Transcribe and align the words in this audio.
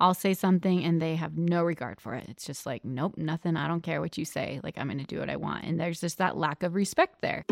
I'll 0.00 0.14
say 0.14 0.32
something 0.32 0.84
and 0.84 1.02
they 1.02 1.16
have 1.16 1.36
no 1.36 1.64
regard 1.64 2.00
for 2.00 2.14
it. 2.14 2.26
It's 2.28 2.46
just 2.46 2.66
like, 2.66 2.84
nope, 2.84 3.14
nothing. 3.16 3.56
I 3.56 3.66
don't 3.66 3.82
care 3.82 4.00
what 4.00 4.16
you 4.16 4.24
say. 4.24 4.60
Like, 4.62 4.78
I'm 4.78 4.86
going 4.86 4.98
to 4.98 5.04
do 5.04 5.18
what 5.18 5.28
I 5.28 5.34
want. 5.34 5.64
And 5.64 5.80
there's 5.80 6.00
just 6.00 6.18
that 6.18 6.36
lack 6.36 6.62
of 6.62 6.76
respect 6.76 7.20
there. 7.20 7.44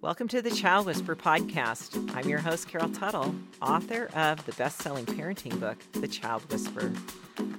Welcome 0.00 0.26
to 0.28 0.42
the 0.42 0.50
Child 0.50 0.86
Whisperer 0.86 1.14
podcast. 1.14 2.12
I'm 2.16 2.28
your 2.28 2.40
host, 2.40 2.66
Carol 2.66 2.88
Tuttle, 2.88 3.32
author 3.62 4.10
of 4.14 4.44
the 4.44 4.52
best 4.54 4.78
selling 4.82 5.06
parenting 5.06 5.58
book, 5.60 5.78
The 5.92 6.08
Child 6.08 6.50
Whisperer. 6.50 6.92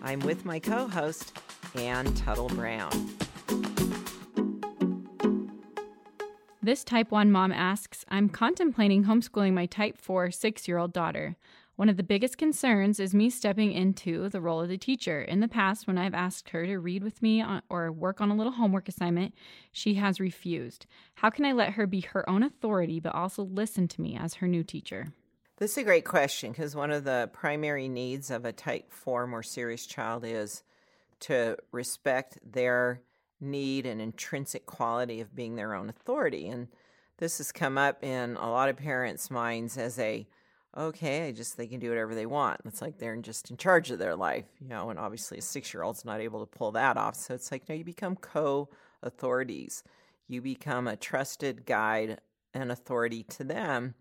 I'm 0.02 0.20
with 0.20 0.44
my 0.44 0.60
co 0.60 0.90
host, 0.90 1.40
Anne 1.76 2.14
Tuttle 2.14 2.50
Brown. 2.50 2.92
This 6.64 6.86
type 6.86 7.12
1 7.12 7.30
mom 7.30 7.52
asks 7.52 8.06
I'm 8.08 8.30
contemplating 8.30 9.04
homeschooling 9.04 9.52
my 9.52 9.66
type 9.66 9.98
4 9.98 10.32
six 10.32 10.66
year 10.66 10.78
old 10.78 10.94
daughter. 10.94 11.36
One 11.76 11.90
of 11.90 11.98
the 11.98 12.04
biggest 12.04 12.38
concerns 12.38 13.02
is 13.02 13.14
me 13.14 13.30
stepping 13.30 13.74
into 13.74 14.30
the 14.30 14.40
role 14.40 14.62
of 14.62 14.70
the 14.70 14.78
teacher. 14.78 15.22
In 15.22 15.42
the 15.42 15.50
past, 15.50 15.88
when 15.88 15.98
I've 15.98 16.14
asked 16.14 16.52
her 16.52 16.66
to 16.66 16.78
read 16.78 17.04
with 17.04 17.22
me 17.22 17.44
or 17.68 17.92
work 17.92 18.22
on 18.22 18.32
a 18.32 18.36
little 18.36 18.54
homework 18.54 18.88
assignment, 18.88 19.34
she 19.74 19.96
has 19.96 20.22
refused. 20.22 20.86
How 21.16 21.30
can 21.30 21.44
I 21.44 21.52
let 21.52 21.74
her 21.74 21.86
be 21.86 22.00
her 22.00 22.30
own 22.30 22.44
authority 22.44 23.02
but 23.02 23.14
also 23.14 23.44
listen 23.44 23.90
to 23.90 24.02
me 24.02 24.18
as 24.18 24.36
her 24.36 24.48
new 24.48 24.64
teacher? 24.64 25.08
This 25.58 25.72
is 25.72 25.80
a 25.80 25.84
great 25.84 26.06
question 26.06 26.54
because 26.54 26.78
one 26.78 26.92
of 26.92 27.04
the 27.04 27.30
primary 27.34 27.90
needs 27.90 28.32
of 28.32 28.46
a 28.46 28.54
type 28.54 28.90
4 28.90 29.28
more 29.28 29.44
serious 29.44 29.86
child 29.86 30.24
is 30.24 30.64
to 31.20 31.58
respect 31.74 32.40
their 32.42 33.02
need 33.44 33.86
and 33.86 34.02
intrinsic 34.02 34.66
quality 34.66 35.20
of 35.22 35.36
being 35.36 35.56
their 35.56 35.74
own 35.74 35.90
authority. 35.90 36.48
And 36.48 36.68
this 37.18 37.38
has 37.38 37.52
come 37.52 37.78
up 37.78 38.04
in 38.04 38.36
a 38.38 38.50
lot 38.50 38.70
of 38.70 38.78
parents' 38.78 39.30
minds 39.30 39.78
as 39.78 40.00
a 40.00 40.28
okay, 40.76 41.28
I 41.28 41.32
just 41.32 41.56
they 41.56 41.68
can 41.68 41.80
do 41.80 41.90
whatever 41.90 42.16
they 42.16 42.26
want. 42.26 42.62
It's 42.66 42.82
like 42.82 42.98
they're 42.98 43.16
just 43.18 43.52
in 43.52 43.58
charge 43.58 43.92
of 43.92 44.00
their 44.00 44.16
life, 44.16 44.46
you 44.60 44.68
know, 44.68 44.90
and 44.90 44.98
obviously 44.98 45.38
a 45.38 45.42
six 45.42 45.74
year 45.74 45.84
old's 45.84 46.06
not 46.06 46.20
able 46.20 46.46
to 46.46 46.58
pull 46.58 46.72
that 46.72 46.98
off. 46.98 47.16
So 47.16 47.34
it's 47.34 47.52
like, 47.52 47.70
no, 47.70 47.76
you 47.76 47.84
become 47.84 48.16
co 48.16 48.70
authorities. 49.04 49.84
You 50.28 50.42
become 50.42 50.88
a 50.88 50.96
trusted 50.96 51.66
guide 51.66 52.20
and 52.54 52.72
authority 52.72 53.24
to 53.24 53.44
them 53.44 53.94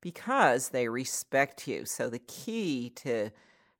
because 0.00 0.70
they 0.70 0.88
respect 0.88 1.68
you. 1.68 1.84
So 1.84 2.08
the 2.08 2.18
key 2.18 2.90
to 2.96 3.30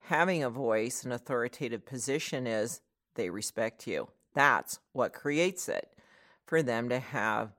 having 0.00 0.42
a 0.42 0.50
voice, 0.50 1.04
an 1.04 1.12
authoritative 1.12 1.84
position 1.84 2.46
is 2.46 2.80
they 3.14 3.30
respect 3.30 3.86
you. 3.86 4.08
That's 4.36 4.80
what 4.92 5.14
creates 5.14 5.66
it. 5.68 5.88
For 6.44 6.62
them 6.62 6.90
to 6.90 7.00
have 7.00 7.50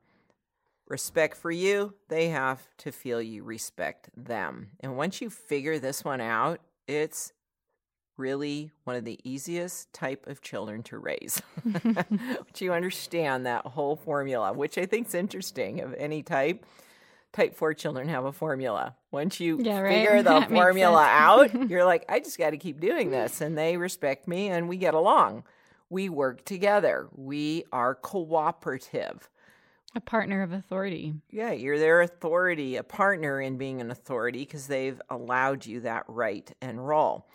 respect 0.88 1.36
for 1.36 1.52
you, 1.52 1.95
they 2.08 2.30
have 2.30 2.66
to 2.78 2.92
feel 2.92 3.22
you 3.22 3.44
respect 3.44 4.09
them. 4.16 4.70
And 4.80 4.95
once 4.95 5.20
you 5.20 5.30
figure 5.30 5.80
this 5.80 6.05
one 6.05 6.22
out, 6.22 6.61
it's 6.88 7.33
really 8.16 8.72
one 8.83 8.95
of 8.95 9.05
the 9.05 9.20
easiest 9.23 9.92
type 9.92 10.28
of 10.28 10.42
children 10.42 10.83
to 10.83 11.00
raise. 11.00 11.42
Once 11.64 12.61
you 12.61 12.73
understand 12.73 13.45
that 13.45 13.66
whole 13.66 13.95
formula, 13.95 14.53
which 14.53 14.78
I 14.78 14.86
think 14.88 15.08
is 15.08 15.14
interesting 15.14 15.81
of 15.81 15.94
any 15.95 16.23
type. 16.23 16.66
Type 17.33 17.53
4 17.55 17.75
children 17.75 18.08
have 18.08 18.25
a 18.25 18.31
formula. 18.31 18.95
Once 19.11 19.39
you 19.39 19.59
yeah, 19.61 19.80
right? 19.80 19.94
figure 19.94 20.23
the 20.23 20.23
that 20.39 20.50
formula 20.50 21.05
out, 21.08 21.53
you're 21.70 21.86
like, 21.86 22.05
I 22.09 22.20
just 22.20 22.39
got 22.39 22.52
to 22.52 22.58
keep 22.58 22.80
doing 22.80 23.11
this. 23.11 23.42
And 23.42 23.55
they 23.55 23.78
respect 23.78 24.28
me 24.28 24.48
and 24.48 24.67
we 24.67 24.78
get 24.78 24.95
along 24.95 25.44
we 25.89 26.09
work 26.09 26.45
together. 26.45 27.07
We 27.16 27.66
are 27.71 27.95
cooperative. 27.95 29.30
A 29.95 30.02
partner 30.02 30.43
of 30.43 30.52
authority. 30.52 31.16
Yeah, 31.31 31.52
you're 31.52 31.80
their 31.80 32.02
authority, 32.02 32.75
a 32.75 32.83
partner 32.83 33.41
in 33.41 33.57
being 33.57 33.81
an 33.81 33.89
authority 33.89 34.39
because 34.39 34.67
they've 34.67 35.02
allowed 35.09 35.65
you 35.65 35.80
that 35.81 36.03
right 36.08 36.52
and 36.61 36.85
role. 36.85 37.27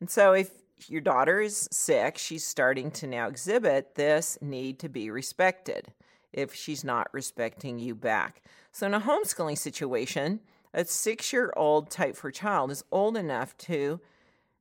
And 0.00 0.10
so 0.10 0.32
if 0.32 0.50
your 0.88 1.00
daughter 1.00 1.40
is 1.40 1.68
sick, 1.70 2.18
she's 2.18 2.46
starting 2.46 2.90
to 2.92 3.06
now 3.06 3.28
exhibit 3.28 3.94
this 3.94 4.38
need 4.40 4.78
to 4.80 4.88
be 4.88 5.10
respected 5.10 5.92
if 6.32 6.54
she's 6.54 6.84
not 6.84 7.12
respecting 7.12 7.78
you 7.78 7.94
back. 7.94 8.42
So 8.72 8.86
in 8.86 8.94
a 8.94 9.00
homeschooling 9.00 9.58
situation, 9.58 10.40
a 10.72 10.84
six 10.84 11.32
year 11.32 11.52
old 11.56 11.90
type 11.90 12.16
4 12.16 12.30
child 12.30 12.70
is 12.70 12.84
old 12.90 13.16
enough 13.16 13.56
to 13.58 14.00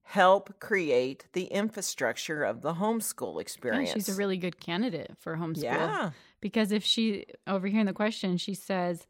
help 0.10 0.60
create 0.60 1.28
the 1.34 1.44
infrastructure 1.44 2.44
of 2.44 2.64
the 2.64 2.74
homeschool 2.74 3.40
experience. 3.40 3.90
Yeah, 3.90 3.94
she's 3.94 4.10
a 4.10 4.16
really 4.16 4.38
good 4.38 4.60
candidate 4.60 5.12
for 5.20 5.38
homeschool. 5.38 5.62
Yeah. 5.62 6.10
Because 6.42 6.72
if 6.72 6.84
she, 6.84 7.28
over 7.46 7.68
here 7.68 7.80
in 7.80 7.86
the 7.86 7.94
question, 7.94 8.38
she 8.38 8.56
says, 8.56 9.06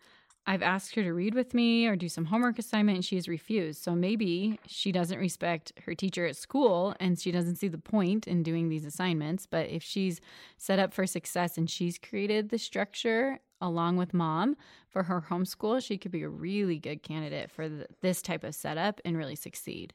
I've 0.45 0.61
asked 0.61 0.95
her 0.95 1.03
to 1.03 1.13
read 1.13 1.35
with 1.35 1.53
me 1.53 1.87
or 1.87 1.95
do 1.95 2.09
some 2.09 2.25
homework 2.25 2.59
assignment 2.59 2.97
and 2.97 3.05
she 3.05 3.15
has 3.15 3.29
refused. 3.29 3.81
So 3.81 3.95
maybe 3.95 4.59
she 4.67 4.91
doesn't 4.91 5.17
respect 5.17 5.71
her 5.85 5.95
teacher 5.95 6.25
at 6.25 6.35
school 6.35 6.93
and 6.99 7.17
she 7.17 7.31
doesn't 7.31 7.55
see 7.55 7.69
the 7.69 7.77
point 7.77 8.27
in 8.27 8.43
doing 8.43 8.67
these 8.67 8.83
assignments. 8.83 9.45
But 9.45 9.69
if 9.69 9.81
she's 9.81 10.19
set 10.57 10.79
up 10.79 10.93
for 10.93 11.07
success 11.07 11.57
and 11.57 11.69
she's 11.69 11.97
created 11.97 12.49
the 12.49 12.57
structure 12.57 13.39
along 13.61 13.95
with 13.95 14.13
mom 14.13 14.57
for 14.89 15.03
her 15.03 15.27
homeschool, 15.29 15.81
she 15.81 15.97
could 15.97 16.11
be 16.11 16.23
a 16.23 16.29
really 16.29 16.77
good 16.77 17.03
candidate 17.03 17.51
for 17.51 17.69
this 18.01 18.21
type 18.21 18.43
of 18.43 18.53
setup 18.53 18.99
and 19.05 19.17
really 19.17 19.37
succeed. 19.37 19.93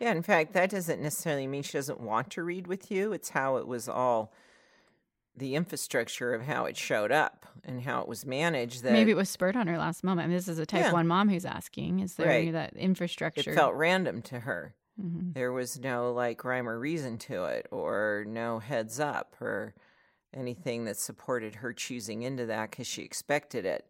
Yeah, 0.00 0.12
in 0.12 0.22
fact, 0.22 0.52
that 0.54 0.70
doesn't 0.70 1.00
necessarily 1.00 1.46
mean 1.46 1.62
she 1.62 1.72
doesn't 1.72 2.00
want 2.00 2.30
to 2.30 2.42
read 2.42 2.66
with 2.66 2.90
you. 2.90 3.12
It's 3.12 3.30
how 3.30 3.56
it 3.56 3.66
was 3.66 3.88
all 3.88 4.32
the 5.36 5.54
infrastructure 5.54 6.32
of 6.34 6.42
how 6.42 6.64
it 6.64 6.76
showed 6.76 7.10
up 7.10 7.46
and 7.64 7.82
how 7.82 8.00
it 8.00 8.08
was 8.08 8.24
managed 8.24 8.82
that 8.82 8.92
maybe 8.92 9.10
it 9.10 9.16
was 9.16 9.30
spurred 9.30 9.56
on 9.56 9.66
her 9.66 9.78
last 9.78 10.04
moment. 10.04 10.26
I 10.26 10.28
mean, 10.28 10.36
this 10.36 10.48
is 10.48 10.58
a 10.58 10.66
type 10.66 10.84
yeah. 10.84 10.92
one 10.92 11.06
mom 11.06 11.28
who's 11.28 11.44
asking. 11.44 12.00
Is 12.00 12.14
there 12.14 12.26
right. 12.26 12.52
that 12.52 12.74
infrastructure? 12.76 13.50
It 13.50 13.54
felt 13.54 13.74
random 13.74 14.22
to 14.22 14.40
her. 14.40 14.74
Mm-hmm. 15.00 15.32
There 15.32 15.52
was 15.52 15.80
no 15.80 16.12
like 16.12 16.44
rhyme 16.44 16.68
or 16.68 16.78
reason 16.78 17.18
to 17.18 17.44
it, 17.44 17.66
or 17.70 18.24
no 18.28 18.60
heads 18.60 19.00
up, 19.00 19.34
or 19.40 19.74
anything 20.32 20.84
that 20.84 20.96
supported 20.96 21.56
her 21.56 21.72
choosing 21.72 22.22
into 22.22 22.46
that 22.46 22.70
because 22.70 22.86
she 22.86 23.02
expected 23.02 23.64
it. 23.64 23.86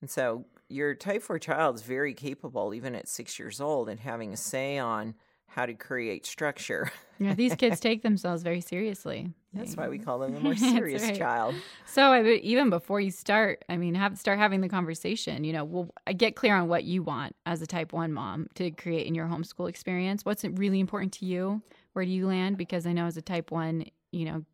And 0.00 0.08
so 0.08 0.46
your 0.68 0.94
type 0.94 1.22
4 1.22 1.38
child 1.38 1.76
is 1.76 1.82
very 1.82 2.14
capable, 2.14 2.72
even 2.72 2.94
at 2.94 3.08
six 3.08 3.38
years 3.38 3.60
old, 3.60 3.88
in 3.88 3.98
having 3.98 4.32
a 4.32 4.36
say 4.36 4.78
on 4.78 5.14
how 5.48 5.66
to 5.66 5.74
create 5.74 6.24
structure. 6.24 6.92
yeah, 7.18 7.34
these 7.34 7.54
kids 7.56 7.80
take 7.88 8.02
themselves 8.02 8.42
very 8.42 8.60
seriously. 8.60 9.32
That's 9.54 9.76
why 9.76 9.88
we 9.88 9.98
call 9.98 10.20
them 10.20 10.36
a 10.36 10.40
more 10.44 10.54
serious 10.54 11.02
right. 11.02 11.16
child. 11.16 11.54
So 11.86 12.12
I 12.12 12.22
mean, 12.22 12.40
even 12.42 12.70
before 12.70 13.00
you 13.00 13.10
start, 13.10 13.64
I 13.68 13.76
mean, 13.76 13.94
have 13.94 14.18
start 14.18 14.38
having 14.38 14.60
the 14.60 14.68
conversation. 14.68 15.42
You 15.44 15.54
know, 15.54 15.64
well, 15.64 15.90
get 16.16 16.36
clear 16.36 16.54
on 16.54 16.68
what 16.68 16.84
you 16.84 17.02
want 17.02 17.34
as 17.46 17.62
a 17.62 17.66
type 17.66 17.92
one 17.92 18.12
mom 18.12 18.48
to 18.54 18.70
create 18.70 19.06
in 19.06 19.14
your 19.14 19.26
homeschool 19.26 19.68
experience. 19.68 20.24
What's 20.24 20.44
really 20.44 20.80
important 20.80 21.12
to 21.14 21.26
you? 21.26 21.62
Where 21.94 22.04
do 22.04 22.10
you 22.10 22.26
land? 22.26 22.56
Because 22.56 22.86
I 22.86 22.92
know 22.92 23.06
as 23.06 23.16
a 23.16 23.22
type 23.22 23.50
one, 23.50 23.86
you 24.12 24.26
know, 24.26 24.44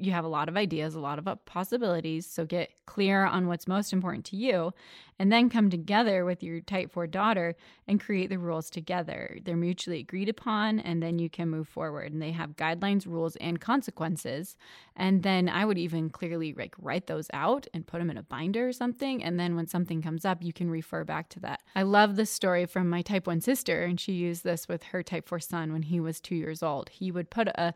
you 0.00 0.12
have 0.12 0.24
a 0.24 0.28
lot 0.28 0.48
of 0.48 0.56
ideas, 0.56 0.94
a 0.94 1.00
lot 1.00 1.18
of 1.18 1.44
possibilities. 1.44 2.26
So 2.26 2.44
get 2.44 2.70
clear 2.86 3.24
on 3.24 3.46
what's 3.46 3.68
most 3.68 3.92
important 3.92 4.24
to 4.24 4.36
you 4.36 4.72
and 5.20 5.30
then 5.30 5.50
come 5.50 5.70
together 5.70 6.24
with 6.24 6.42
your 6.42 6.60
type 6.60 6.90
4 6.90 7.06
daughter 7.06 7.54
and 7.86 8.00
create 8.00 8.30
the 8.30 8.38
rules 8.38 8.70
together. 8.70 9.38
They're 9.44 9.56
mutually 9.56 10.00
agreed 10.00 10.28
upon 10.28 10.80
and 10.80 11.02
then 11.02 11.18
you 11.18 11.30
can 11.30 11.50
move 11.50 11.68
forward 11.68 12.12
and 12.12 12.20
they 12.20 12.32
have 12.32 12.56
guidelines, 12.56 13.06
rules 13.06 13.36
and 13.36 13.60
consequences. 13.60 14.56
And 14.96 15.22
then 15.22 15.48
I 15.48 15.64
would 15.64 15.78
even 15.78 16.10
clearly 16.10 16.52
like 16.54 16.74
write 16.80 17.06
those 17.06 17.28
out 17.32 17.68
and 17.72 17.86
put 17.86 17.98
them 17.98 18.10
in 18.10 18.16
a 18.16 18.22
binder 18.22 18.66
or 18.66 18.72
something 18.72 19.22
and 19.22 19.38
then 19.38 19.54
when 19.54 19.66
something 19.66 20.02
comes 20.02 20.24
up 20.24 20.42
you 20.42 20.52
can 20.52 20.70
refer 20.70 21.04
back 21.04 21.28
to 21.30 21.40
that. 21.40 21.62
I 21.76 21.82
love 21.82 22.16
this 22.16 22.30
story 22.30 22.66
from 22.66 22.88
my 22.90 23.02
type 23.02 23.26
1 23.26 23.40
sister 23.40 23.84
and 23.84 24.00
she 24.00 24.12
used 24.12 24.42
this 24.42 24.66
with 24.66 24.82
her 24.84 25.02
type 25.02 25.28
4 25.28 25.38
son 25.38 25.72
when 25.72 25.82
he 25.82 26.00
was 26.00 26.20
2 26.20 26.34
years 26.34 26.62
old. 26.62 26.88
He 26.88 27.12
would 27.12 27.30
put 27.30 27.48
a 27.48 27.74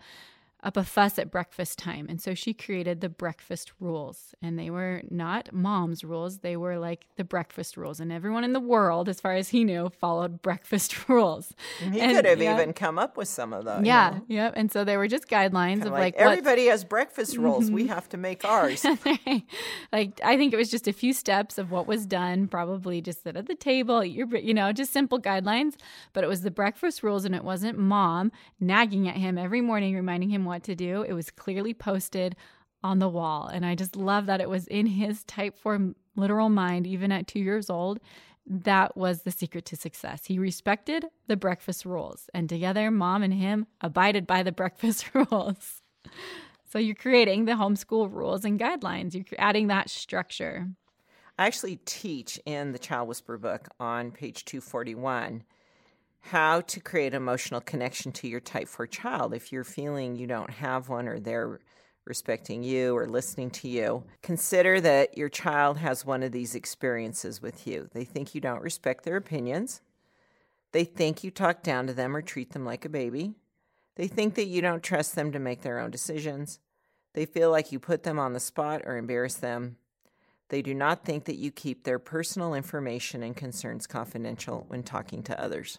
up 0.64 0.78
a 0.78 0.82
fuss 0.82 1.18
at 1.18 1.30
breakfast 1.30 1.78
time. 1.78 2.06
And 2.08 2.20
so 2.20 2.34
she 2.34 2.54
created 2.54 3.02
the 3.02 3.10
breakfast 3.10 3.72
rules. 3.78 4.34
And 4.40 4.58
they 4.58 4.70
were 4.70 5.02
not 5.10 5.52
mom's 5.52 6.02
rules, 6.02 6.38
they 6.38 6.56
were 6.56 6.78
like 6.78 7.06
the 7.16 7.24
breakfast 7.24 7.76
rules. 7.76 8.00
And 8.00 8.10
everyone 8.10 8.44
in 8.44 8.54
the 8.54 8.60
world, 8.60 9.08
as 9.08 9.20
far 9.20 9.34
as 9.34 9.50
he 9.50 9.62
knew, 9.62 9.90
followed 9.90 10.40
breakfast 10.42 11.08
rules. 11.08 11.52
He 11.78 12.00
and, 12.00 12.16
could 12.16 12.24
have 12.24 12.40
yeah, 12.40 12.54
even 12.54 12.72
come 12.72 12.98
up 12.98 13.16
with 13.18 13.28
some 13.28 13.52
of 13.52 13.66
those. 13.66 13.84
Yeah. 13.84 14.20
You 14.26 14.38
know? 14.38 14.52
And 14.54 14.72
so 14.72 14.84
they 14.84 14.96
were 14.96 15.06
just 15.06 15.28
guidelines 15.28 15.80
kind 15.80 15.86
of, 15.86 15.92
like, 15.92 16.14
like 16.14 16.16
everybody 16.16 16.66
has 16.66 16.82
breakfast 16.82 17.36
rules. 17.44 17.70
we 17.70 17.86
have 17.88 18.08
to 18.08 18.16
make 18.16 18.44
ours. 18.44 18.84
like 19.92 20.20
I 20.24 20.36
think 20.36 20.54
it 20.54 20.56
was 20.56 20.70
just 20.70 20.88
a 20.88 20.92
few 20.92 21.12
steps 21.12 21.58
of 21.58 21.70
what 21.70 21.86
was 21.86 22.06
done, 22.06 22.48
probably 22.48 23.02
just 23.02 23.22
sit 23.22 23.36
at 23.36 23.46
the 23.46 23.54
table, 23.54 24.02
you're, 24.02 24.34
you 24.36 24.54
know, 24.54 24.72
just 24.72 24.92
simple 24.92 25.20
guidelines. 25.20 25.74
But 26.14 26.24
it 26.24 26.26
was 26.28 26.40
the 26.40 26.50
breakfast 26.50 27.02
rules 27.02 27.26
and 27.26 27.34
it 27.34 27.44
wasn't 27.44 27.78
mom 27.78 28.32
nagging 28.58 29.08
at 29.08 29.16
him 29.16 29.36
every 29.36 29.60
morning, 29.60 29.94
reminding 29.94 30.30
him 30.30 30.46
what 30.46 30.53
what 30.54 30.62
to 30.64 30.74
do. 30.74 31.02
It 31.02 31.12
was 31.12 31.30
clearly 31.30 31.74
posted 31.74 32.36
on 32.82 32.98
the 32.98 33.08
wall. 33.08 33.48
And 33.52 33.66
I 33.66 33.74
just 33.74 33.96
love 33.96 34.26
that 34.26 34.40
it 34.40 34.48
was 34.48 34.66
in 34.68 34.86
his 34.86 35.24
type 35.24 35.56
4 35.58 35.94
literal 36.16 36.48
mind, 36.48 36.86
even 36.86 37.10
at 37.10 37.26
two 37.26 37.40
years 37.40 37.68
old. 37.68 37.98
That 38.46 38.96
was 38.96 39.22
the 39.22 39.30
secret 39.30 39.64
to 39.66 39.76
success. 39.76 40.26
He 40.26 40.38
respected 40.38 41.06
the 41.26 41.36
breakfast 41.36 41.86
rules, 41.86 42.28
and 42.34 42.46
together, 42.46 42.90
mom 42.90 43.22
and 43.22 43.32
him 43.32 43.66
abided 43.80 44.26
by 44.26 44.42
the 44.42 44.52
breakfast 44.62 45.10
rules. 45.14 45.82
So 46.70 46.78
you're 46.78 46.94
creating 46.94 47.46
the 47.46 47.52
homeschool 47.52 48.12
rules 48.12 48.44
and 48.44 48.60
guidelines, 48.60 49.14
you're 49.14 49.24
adding 49.38 49.68
that 49.68 49.88
structure. 49.88 50.68
I 51.38 51.46
actually 51.46 51.76
teach 51.84 52.38
in 52.44 52.72
the 52.72 52.78
Child 52.78 53.08
Whisperer 53.08 53.38
book 53.38 53.68
on 53.80 54.12
page 54.12 54.44
241 54.44 55.42
how 56.30 56.62
to 56.62 56.80
create 56.80 57.12
emotional 57.12 57.60
connection 57.60 58.10
to 58.12 58.28
your 58.28 58.40
type 58.40 58.68
4 58.68 58.86
child 58.86 59.34
if 59.34 59.52
you're 59.52 59.64
feeling 59.64 60.16
you 60.16 60.26
don't 60.26 60.50
have 60.50 60.88
one 60.88 61.06
or 61.06 61.20
they're 61.20 61.60
respecting 62.06 62.62
you 62.62 62.96
or 62.96 63.06
listening 63.06 63.50
to 63.50 63.68
you. 63.68 64.04
Consider 64.22 64.80
that 64.80 65.18
your 65.18 65.28
child 65.28 65.78
has 65.78 66.04
one 66.04 66.22
of 66.22 66.32
these 66.32 66.54
experiences 66.54 67.42
with 67.42 67.66
you. 67.66 67.88
They 67.92 68.04
think 68.04 68.34
you 68.34 68.40
don't 68.40 68.62
respect 68.62 69.04
their 69.04 69.16
opinions. 69.16 69.80
They 70.72 70.84
think 70.84 71.22
you 71.22 71.30
talk 71.30 71.62
down 71.62 71.86
to 71.86 71.92
them 71.92 72.16
or 72.16 72.22
treat 72.22 72.52
them 72.52 72.64
like 72.64 72.84
a 72.84 72.90
baby. 72.90 73.34
They 73.96 74.08
think 74.08 74.34
that 74.34 74.46
you 74.46 74.60
don't 74.60 74.82
trust 74.82 75.14
them 75.14 75.30
to 75.32 75.38
make 75.38 75.62
their 75.62 75.78
own 75.78 75.90
decisions. 75.90 76.58
They 77.12 77.26
feel 77.26 77.50
like 77.50 77.70
you 77.70 77.78
put 77.78 78.02
them 78.02 78.18
on 78.18 78.32
the 78.32 78.40
spot 78.40 78.82
or 78.84 78.96
embarrass 78.96 79.34
them. 79.34 79.76
They 80.48 80.62
do 80.62 80.74
not 80.74 81.04
think 81.04 81.24
that 81.24 81.36
you 81.36 81.50
keep 81.50 81.84
their 81.84 81.98
personal 81.98 82.54
information 82.54 83.22
and 83.22 83.36
concerns 83.36 83.86
confidential 83.86 84.64
when 84.68 84.82
talking 84.82 85.22
to 85.24 85.40
others. 85.40 85.78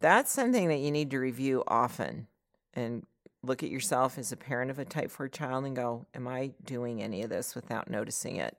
That's 0.00 0.30
something 0.30 0.68
that 0.68 0.78
you 0.78 0.90
need 0.90 1.10
to 1.10 1.18
review 1.18 1.64
often 1.66 2.28
and 2.74 3.04
look 3.42 3.62
at 3.62 3.70
yourself 3.70 4.18
as 4.18 4.32
a 4.32 4.36
parent 4.36 4.70
of 4.70 4.78
a 4.78 4.84
type 4.84 5.10
4 5.10 5.28
child 5.28 5.64
and 5.64 5.74
go, 5.74 6.06
Am 6.14 6.28
I 6.28 6.52
doing 6.64 7.02
any 7.02 7.22
of 7.22 7.30
this 7.30 7.54
without 7.54 7.90
noticing 7.90 8.36
it? 8.36 8.56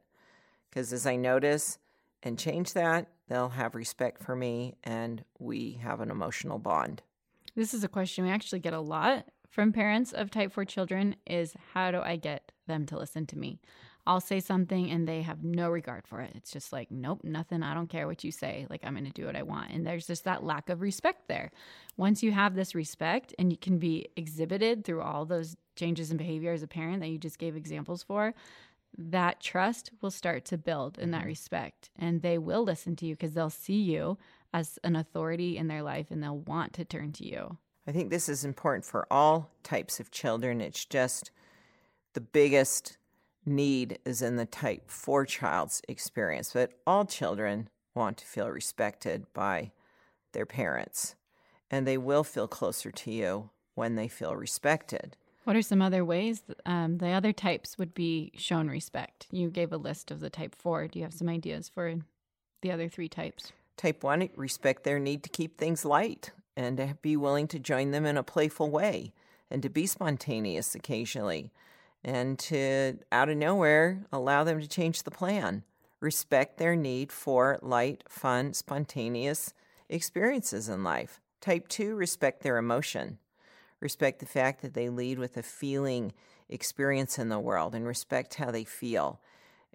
Because 0.70 0.92
as 0.94 1.06
I 1.06 1.16
notice 1.16 1.80
and 2.24 2.38
change 2.38 2.74
that, 2.74 3.08
they'll 3.28 3.50
have 3.50 3.76
respect 3.76 4.22
for 4.22 4.36
me 4.36 4.76
and 4.84 5.24
we 5.38 5.80
have 5.82 6.02
an 6.02 6.12
emotional 6.12 6.60
bond. 6.60 7.02
This 7.56 7.74
is 7.74 7.84
a 7.84 7.90
question 7.90 8.26
we 8.26 8.32
actually 8.32 8.60
get 8.60 8.74
a 8.74 8.80
lot 8.80 9.26
from 9.50 9.74
parents 9.74 10.12
of 10.12 10.30
type 10.30 10.52
4 10.52 10.66
children 10.66 11.16
is 11.26 11.56
how 11.74 11.92
do 11.92 12.02
I 12.02 12.18
get 12.18 12.52
them 12.68 12.86
to 12.88 12.98
listen 12.98 13.26
to 13.28 13.38
me? 13.38 13.60
I'll 14.10 14.20
say 14.20 14.40
something 14.40 14.90
and 14.90 15.08
they 15.08 15.22
have 15.22 15.44
no 15.44 15.70
regard 15.70 16.08
for 16.08 16.20
it. 16.20 16.32
It's 16.34 16.50
just 16.50 16.74
like, 16.74 16.90
nope, 16.90 17.20
nothing. 17.24 17.62
I 17.62 17.76
don't 17.76 17.90
care 17.90 18.08
what 18.08 18.24
you 18.24 18.32
say. 18.32 18.66
Like, 18.68 18.82
I'm 18.84 18.94
going 18.94 19.06
to 19.06 19.12
do 19.12 19.28
what 19.28 19.36
I 19.36 19.44
want. 19.44 19.70
And 19.70 19.86
there's 19.86 20.08
just 20.08 20.24
that 20.24 20.44
lack 20.44 20.70
of 20.70 20.82
respect 20.82 21.28
there. 21.28 21.52
Once 21.96 22.24
you 22.24 22.32
have 22.32 22.56
this 22.56 22.74
respect 22.74 23.36
and 23.38 23.52
you 23.52 23.58
can 23.58 23.78
be 23.78 24.08
exhibited 24.16 24.84
through 24.84 25.04
all 25.04 25.26
those 25.26 25.56
changes 25.76 26.10
in 26.10 26.18
behavior 26.18 26.52
as 26.52 26.64
a 26.64 26.68
parent 26.68 27.02
that 27.02 27.10
you 27.10 27.20
just 27.20 27.38
gave 27.38 27.56
examples 27.56 28.02
for, 28.02 28.34
that 28.98 29.42
trust 29.42 29.92
will 30.02 30.10
start 30.10 30.44
to 30.46 30.58
build 30.58 30.98
in 30.98 31.12
that 31.12 31.20
mm-hmm. 31.20 31.28
respect. 31.28 31.92
And 31.96 32.24
they 32.24 32.40
will 32.40 32.64
listen 32.64 32.96
to 32.96 33.06
you 33.06 33.14
because 33.14 33.36
they'll 33.36 33.52
see 33.52 33.80
you 33.80 34.18
as 34.52 34.80
an 34.84 34.96
authority 34.96 35.56
in 35.56 35.68
their 35.68 35.84
life 35.84 36.08
and 36.10 36.24
they'll 36.24 36.40
want 36.40 36.74
to 36.74 36.84
turn 36.84 37.12
to 37.12 37.28
you. 37.28 37.58
I 37.86 37.92
think 37.92 38.10
this 38.10 38.28
is 38.28 38.44
important 38.44 38.86
for 38.86 39.06
all 39.14 39.52
types 39.62 40.00
of 40.00 40.10
children. 40.10 40.62
It's 40.62 40.84
just 40.84 41.30
the 42.14 42.22
biggest 42.22 42.98
need 43.46 44.00
is 44.06 44.22
in 44.22 44.36
the 44.36 44.46
type 44.46 44.90
4 44.90 45.26
child's 45.26 45.82
experience, 45.88 46.52
but 46.54 46.74
all 46.86 47.06
children 47.06 47.70
want 47.96 48.18
to 48.18 48.26
feel 48.26 48.50
respected 48.50 49.26
by 49.34 49.72
their 50.34 50.46
parents, 50.46 51.16
and 51.72 51.86
they 51.86 51.98
will 51.98 52.24
feel 52.24 52.48
closer 52.48 52.92
to 52.92 53.12
you 53.12 53.50
when 53.76 53.96
they 53.96 54.08
feel 54.08 54.36
respected. 54.36 55.16
What 55.44 55.56
are 55.56 55.62
some 55.62 55.82
other 55.82 56.06
ways 56.06 56.44
um, 56.66 57.00
the 57.00 57.10
other 57.10 57.34
types 57.34 57.78
would 57.78 57.94
be 57.94 58.32
shown 58.36 58.68
respect? 58.68 59.28
You 59.32 59.50
gave 59.50 59.72
a 59.72 59.78
list 59.78 60.12
of 60.12 60.20
the 60.20 60.30
type 60.30 60.54
4. 60.54 60.90
Do 60.90 61.00
you 61.00 61.06
have 61.06 61.14
some 61.14 61.30
ideas 61.30 61.70
for 61.70 61.96
the 62.62 62.72
other 62.72 62.88
three 62.88 63.10
types? 63.10 63.52
Type 63.78 64.04
1, 64.04 64.30
respect 64.36 64.84
their 64.84 65.00
need 65.00 65.24
to 65.24 65.30
keep 65.30 65.58
things 65.58 65.86
light 65.86 66.32
and 66.56 66.78
to 66.78 66.98
be 67.02 67.16
willing 67.16 67.48
to 67.48 67.60
join 67.60 67.92
them 67.92 68.06
in 68.06 68.18
a 68.18 68.24
playful 68.24 68.70
way 68.70 69.14
and 69.50 69.64
to 69.64 69.70
be 69.70 69.88
spontaneous 69.88 70.76
occasionally 70.76 71.52
and 72.04 72.40
to, 72.40 72.98
out 73.12 73.30
of 73.30 73.38
nowhere, 73.38 74.06
allow 74.12 74.44
them 74.44 74.60
to 74.62 74.68
change 74.68 75.04
the 75.04 75.12
plan. 75.12 75.63
Respect 76.00 76.57
their 76.57 76.75
need 76.75 77.12
for 77.12 77.60
light, 77.62 78.04
fun, 78.07 78.54
spontaneous 78.54 79.54
experiences 79.90 80.69
in 80.69 80.84
life. 80.84 81.19
Type 81.42 81.68
2, 81.68 81.96
respect 81.96 82.42
their 82.42 82.57
emotion. 82.57 83.18
Respect 83.81 84.19
the 84.19 84.25
fact 84.25 84.62
that 84.62 84.74
they 84.74 84.90
lead 84.90 85.19
with 85.19 85.38
a 85.38 85.44
feeling 85.44 86.13
experience 86.50 87.19
in 87.19 87.30
the 87.30 87.40
world 87.40 87.75
and 87.75 87.86
respect 87.86 88.36
how 88.36 88.52
they 88.52 88.63
feel 88.63 89.19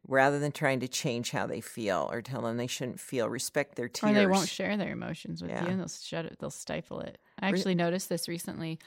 rather 0.06 0.38
than 0.38 0.53
trying 0.53 0.81
to 0.81 0.88
change 0.88 1.31
how 1.31 1.47
they 1.47 1.61
feel 1.61 2.09
or 2.12 2.20
tell 2.20 2.43
them 2.43 2.56
they 2.56 2.67
shouldn't 2.67 3.00
feel. 3.00 3.29
Respect 3.29 3.77
their 3.77 3.88
tears. 3.88 4.11
Or 4.11 4.15
they 4.15 4.27
won't 4.27 4.49
share 4.49 4.77
their 4.77 4.93
emotions 4.93 5.41
with 5.41 5.50
yeah. 5.50 5.65
you 5.65 5.70
and 5.70 5.81
they'll 5.81 5.88
shut 5.88 6.27
it, 6.27 6.37
they'll 6.38 6.50
stifle 6.50 7.00
it. 7.00 7.19
I 7.38 7.49
actually 7.49 7.73
Re- 7.73 7.77
noticed 7.77 8.09
this 8.09 8.29
recently 8.29 8.79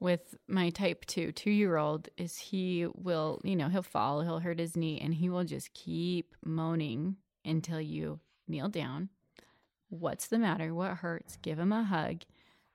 with 0.00 0.36
my 0.46 0.70
type 0.70 1.04
2 1.06 1.32
2 1.32 1.50
year 1.50 1.76
old 1.76 2.08
is 2.16 2.36
he 2.36 2.86
will 2.94 3.40
you 3.44 3.56
know 3.56 3.68
he'll 3.68 3.82
fall 3.82 4.20
he'll 4.20 4.40
hurt 4.40 4.58
his 4.58 4.76
knee 4.76 5.00
and 5.00 5.14
he 5.14 5.28
will 5.28 5.44
just 5.44 5.72
keep 5.72 6.34
moaning 6.44 7.16
until 7.44 7.80
you 7.80 8.20
kneel 8.48 8.68
down. 8.68 9.08
What's 9.88 10.26
the 10.26 10.38
matter? 10.38 10.74
What 10.74 10.98
hurts? 10.98 11.36
Give 11.36 11.58
him 11.58 11.72
a 11.72 11.84
hug 11.84 12.22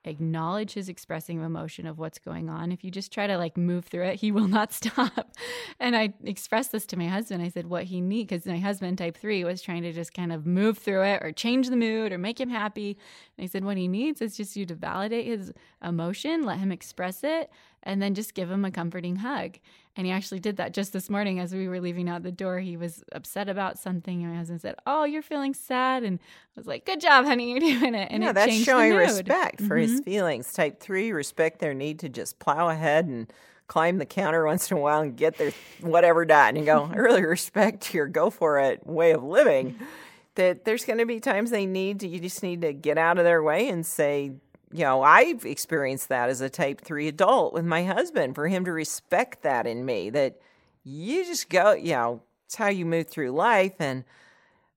acknowledge 0.03 0.73
his 0.73 0.89
expressing 0.89 1.37
of 1.39 1.45
emotion 1.45 1.85
of 1.85 1.99
what's 1.99 2.17
going 2.17 2.49
on. 2.49 2.71
If 2.71 2.83
you 2.83 2.89
just 2.89 3.11
try 3.11 3.27
to 3.27 3.37
like 3.37 3.55
move 3.57 3.85
through 3.85 4.05
it, 4.05 4.15
he 4.15 4.31
will 4.31 4.47
not 4.47 4.73
stop. 4.73 5.35
and 5.79 5.95
I 5.95 6.13
expressed 6.23 6.71
this 6.71 6.85
to 6.87 6.97
my 6.97 7.07
husband. 7.07 7.43
I 7.43 7.49
said 7.49 7.67
what 7.67 7.85
he 7.85 8.01
need 8.01 8.27
because 8.27 8.45
my 8.45 8.57
husband 8.57 8.97
type 8.97 9.17
three 9.17 9.43
was 9.43 9.61
trying 9.61 9.83
to 9.83 9.93
just 9.93 10.13
kind 10.13 10.33
of 10.33 10.45
move 10.45 10.77
through 10.77 11.03
it 11.03 11.21
or 11.23 11.31
change 11.31 11.69
the 11.69 11.77
mood 11.77 12.11
or 12.11 12.17
make 12.17 12.39
him 12.39 12.49
happy. 12.49 12.97
And 13.37 13.43
I 13.43 13.47
said 13.47 13.63
what 13.63 13.77
he 13.77 13.87
needs 13.87 14.21
is 14.21 14.35
just 14.35 14.55
you 14.55 14.65
to 14.65 14.75
validate 14.75 15.25
his 15.25 15.53
emotion, 15.83 16.43
let 16.43 16.57
him 16.57 16.71
express 16.71 17.23
it, 17.23 17.51
and 17.83 18.01
then 18.01 18.13
just 18.13 18.33
give 18.33 18.49
him 18.49 18.65
a 18.65 18.71
comforting 18.71 19.17
hug. 19.17 19.57
And 19.95 20.05
he 20.07 20.13
actually 20.13 20.39
did 20.39 20.57
that 20.57 20.73
just 20.73 20.93
this 20.93 21.09
morning 21.09 21.39
as 21.39 21.53
we 21.53 21.67
were 21.67 21.81
leaving 21.81 22.07
out 22.07 22.23
the 22.23 22.31
door. 22.31 22.59
He 22.59 22.77
was 22.77 23.03
upset 23.11 23.49
about 23.49 23.77
something. 23.77 24.23
And 24.23 24.31
my 24.31 24.37
husband 24.37 24.61
said, 24.61 24.75
Oh, 24.85 25.03
you're 25.03 25.21
feeling 25.21 25.53
sad. 25.53 26.03
And 26.03 26.19
I 26.21 26.59
was 26.59 26.67
like, 26.67 26.85
Good 26.85 27.01
job, 27.01 27.25
honey. 27.25 27.51
You're 27.51 27.59
doing 27.79 27.95
it. 27.95 28.07
And 28.09 28.23
yeah, 28.23 28.29
it 28.29 28.33
that's 28.33 28.63
showing 28.63 28.93
respect 28.93 29.59
for 29.59 29.77
mm-hmm. 29.77 29.91
his 29.91 30.01
feelings. 30.01 30.53
Type 30.53 30.79
three, 30.79 31.11
respect 31.11 31.59
their 31.59 31.73
need 31.73 31.99
to 31.99 32.09
just 32.09 32.39
plow 32.39 32.69
ahead 32.69 33.05
and 33.05 33.31
climb 33.67 33.97
the 33.97 34.05
counter 34.05 34.45
once 34.51 34.71
in 34.71 34.77
a 34.77 34.79
while 34.79 35.01
and 35.01 35.17
get 35.17 35.37
their 35.37 35.51
whatever 35.81 36.25
done 36.25 36.57
and 36.57 36.65
go, 36.65 36.89
I 36.91 36.95
really 36.95 37.23
respect 37.23 37.93
your 37.93 38.07
go 38.07 38.29
for 38.29 38.59
it 38.59 38.85
way 38.85 39.11
of 39.11 39.23
living. 39.23 39.79
That 40.35 40.63
there's 40.63 40.85
going 40.85 40.99
to 40.99 41.05
be 41.05 41.19
times 41.19 41.49
they 41.49 41.65
need 41.65 41.99
to, 41.99 42.07
you 42.07 42.17
just 42.17 42.41
need 42.41 42.61
to 42.61 42.71
get 42.71 42.97
out 42.97 43.17
of 43.17 43.25
their 43.25 43.43
way 43.43 43.67
and 43.67 43.85
say, 43.85 44.31
you 44.71 44.83
know, 44.83 45.01
I've 45.01 45.45
experienced 45.45 46.09
that 46.09 46.29
as 46.29 46.41
a 46.41 46.49
type 46.49 46.81
three 46.81 47.07
adult 47.07 47.53
with 47.53 47.65
my 47.65 47.83
husband 47.83 48.35
for 48.35 48.47
him 48.47 48.65
to 48.65 48.71
respect 48.71 49.43
that 49.43 49.67
in 49.67 49.85
me 49.85 50.09
that 50.11 50.39
you 50.83 51.25
just 51.25 51.49
go, 51.49 51.73
you 51.73 51.93
know, 51.93 52.21
it's 52.45 52.55
how 52.55 52.67
you 52.67 52.85
move 52.85 53.07
through 53.07 53.31
life. 53.31 53.75
And 53.79 54.03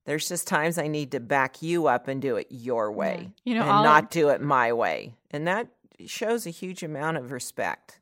there's 0.05 0.27
just 0.27 0.47
times 0.47 0.77
I 0.77 0.87
need 0.87 1.11
to 1.11 1.19
back 1.19 1.61
you 1.61 1.87
up 1.87 2.07
and 2.07 2.21
do 2.21 2.35
it 2.35 2.47
your 2.49 2.91
way, 2.91 3.31
yeah. 3.43 3.53
you 3.53 3.59
know, 3.59 3.69
and 3.69 3.83
not 3.83 4.11
do 4.11 4.29
it 4.29 4.41
my 4.41 4.73
way. 4.73 5.13
And 5.31 5.47
that 5.47 5.67
shows 6.05 6.45
a 6.45 6.51
huge 6.51 6.83
amount 6.83 7.17
of 7.17 7.31
respect 7.31 7.99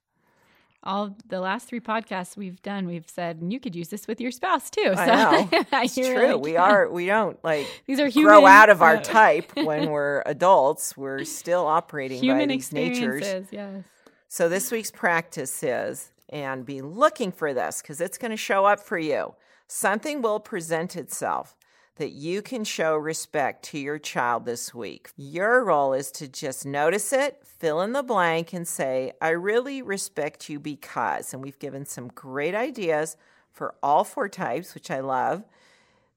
all 0.84 1.16
the 1.28 1.40
last 1.40 1.68
three 1.68 1.80
podcasts 1.80 2.36
we've 2.36 2.62
done, 2.62 2.86
we've 2.86 3.10
said 3.10 3.40
you 3.48 3.60
could 3.60 3.75
use 3.75 3.88
this 3.88 4.08
with 4.08 4.20
your 4.20 4.32
spouse 4.32 4.70
too. 4.70 4.94
So 4.94 4.94
I 5.02 5.06
know 5.06 5.50
it's 5.52 5.96
true. 5.96 6.34
Like, 6.34 6.42
we 6.44 6.58
are 6.58 6.90
we 6.90 7.06
don't 7.06 7.42
like 7.44 7.68
these 7.88 8.00
are 8.00 8.08
human, 8.08 8.34
grow 8.34 8.46
out 8.46 8.70
of 8.70 8.82
our 8.82 8.98
uh, 8.98 9.02
type 9.02 9.52
when 9.56 9.90
we're 9.90 10.22
adults. 10.25 10.98
We're 10.98 11.24
still 11.24 11.66
operating 11.66 12.22
human 12.22 12.50
by 12.50 12.56
these 12.56 12.72
natures. 12.72 13.48
Yes. 13.52 13.84
So 14.28 14.50
this 14.50 14.72
week's 14.72 14.92
practice 14.92 15.63
is, 15.63 16.12
and 16.30 16.66
be 16.66 16.82
looking 16.82 17.32
for 17.32 17.54
this 17.54 17.82
because 17.82 18.02
it's 18.02 18.18
going 18.18 18.32
to 18.32 18.38
show 18.38 18.66
up 18.66 18.80
for 18.80 18.98
you. 18.98 19.36
Something 19.68 20.22
will 20.22 20.40
present 20.40 20.96
itself 20.96 21.56
that 21.97 22.12
you 22.12 22.41
can 22.41 22.63
show 22.63 22.95
respect 22.95 23.63
to 23.65 23.77
your 23.77 24.00
child 24.00 24.45
this 24.45 24.73
week. 24.73 25.12
Your 25.15 25.63
role 25.63 25.93
is 25.93 26.12
to 26.13 26.27
just 26.27 26.65
notice 26.65 27.13
it, 27.13 27.41
fill 27.45 27.81
in 27.81 27.93
the 27.93 28.01
blank, 28.01 28.51
and 28.51 28.67
say, 28.67 29.13
I 29.21 29.29
really 29.29 29.81
respect 29.81 30.50
you 30.50 30.59
because. 30.59 31.33
And 31.33 31.43
we've 31.43 31.59
given 31.59 31.85
some 31.85 32.07
great 32.07 32.55
ideas 32.55 33.15
for 33.51 33.75
all 33.83 34.03
four 34.03 34.27
types, 34.27 34.73
which 34.73 34.89
I 34.89 35.01
love, 35.01 35.43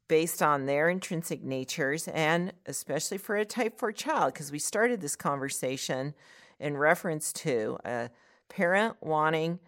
based 0.09 0.43
on 0.43 0.65
their 0.65 0.89
intrinsic 0.89 1.43
natures, 1.43 2.09
and 2.09 2.53
especially 2.65 3.19
for 3.19 3.37
a 3.37 3.45
type 3.45 3.79
4 3.79 3.93
child, 3.93 4.33
because 4.33 4.53
we 4.53 4.59
started 4.59 5.01
this 5.01 5.17
conversation 5.17 6.15
in 6.59 6.77
reference 6.77 7.33
to 7.33 7.77
a 7.85 8.09
parent 8.49 8.97
wanting 9.01 9.59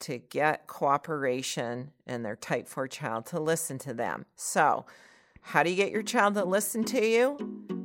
to 0.00 0.18
get 0.18 0.66
cooperation 0.66 1.90
and 2.06 2.24
their 2.24 2.36
type 2.36 2.68
4 2.68 2.86
child 2.86 3.26
to 3.26 3.40
listen 3.40 3.78
to 3.78 3.94
them. 3.94 4.26
So, 4.36 4.84
how 5.48 5.62
do 5.62 5.70
you 5.70 5.76
get 5.76 5.90
your 5.90 6.02
child 6.02 6.34
to 6.34 6.44
listen 6.44 6.84
to 6.84 7.06
you? 7.06 7.30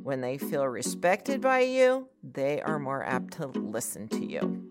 When 0.03 0.19
they 0.19 0.37
feel 0.37 0.67
respected 0.67 1.39
by 1.39 1.61
you, 1.61 2.09
they 2.21 2.61
are 2.61 2.77
more 2.77 3.05
apt 3.05 3.35
to 3.35 3.47
listen 3.47 4.09
to 4.09 4.25
you. 4.25 4.69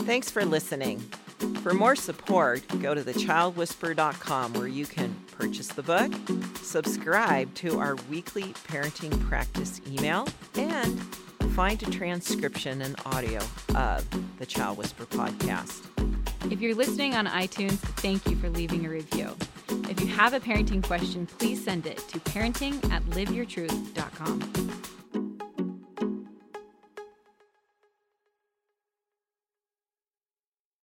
Thanks 0.00 0.30
for 0.30 0.44
listening. 0.44 0.98
For 1.62 1.72
more 1.72 1.96
support, 1.96 2.62
go 2.82 2.94
to 2.94 3.00
thechildwhisperer.com 3.00 4.52
where 4.52 4.68
you 4.68 4.84
can 4.84 5.16
purchase 5.32 5.68
the 5.68 5.82
book, 5.82 6.12
subscribe 6.60 7.54
to 7.54 7.80
our 7.80 7.96
weekly 8.10 8.52
parenting 8.68 9.18
practice 9.26 9.80
email, 9.88 10.28
and 10.56 11.00
find 11.54 11.82
a 11.82 11.90
transcription 11.90 12.82
and 12.82 12.94
audio 13.06 13.40
of 13.74 14.06
the 14.38 14.44
Child 14.44 14.76
Whisperer 14.76 15.06
podcast. 15.06 15.80
If 16.52 16.60
you're 16.60 16.74
listening 16.74 17.14
on 17.14 17.26
iTunes, 17.26 17.78
thank 18.02 18.26
you 18.26 18.36
for 18.36 18.50
leaving 18.50 18.84
a 18.84 18.90
review. 18.90 19.34
If 19.88 20.00
you 20.00 20.08
have 20.08 20.34
a 20.34 20.40
parenting 20.40 20.82
question, 20.82 21.26
please 21.26 21.62
send 21.62 21.86
it 21.86 21.98
to 22.08 22.18
parenting 22.20 22.90
at 22.90 23.02
liveyourtruth.com. 23.04 24.95